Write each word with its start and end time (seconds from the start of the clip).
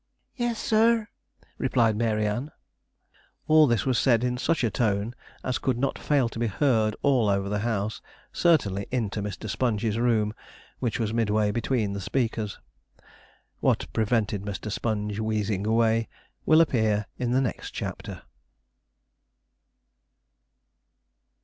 'Yes, 0.35 0.57
sir,' 0.57 1.09
replied 1.59 1.95
Mary 1.95 2.25
Ann. 2.25 2.49
All 3.47 3.67
this 3.67 3.85
was 3.85 3.99
said 3.99 4.23
in 4.23 4.35
such 4.35 4.63
a 4.63 4.71
tone 4.71 5.13
as 5.43 5.59
could 5.59 5.77
not 5.77 5.99
fail 5.99 6.27
to 6.29 6.39
be 6.39 6.47
heard 6.47 6.95
all 7.03 7.29
over 7.29 7.47
the 7.47 7.59
house; 7.59 8.01
certainly 8.33 8.87
into 8.89 9.21
Mr. 9.21 9.47
Sponge's 9.47 9.99
room, 9.99 10.33
which 10.79 10.99
was 10.99 11.13
midway 11.13 11.51
between 11.51 11.93
the 11.93 12.01
speakers. 12.01 12.57
What 13.59 13.93
prevented 13.93 14.41
Mr. 14.41 14.71
Sponge 14.71 15.19
wheezing 15.19 15.67
away, 15.67 16.09
will 16.47 16.61
appear 16.61 17.05
in 17.19 17.29
the 17.29 17.39
next 17.41 17.69
chapter. 17.69 18.23